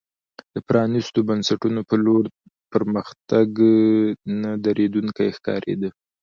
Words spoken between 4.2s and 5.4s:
نه درېدونکی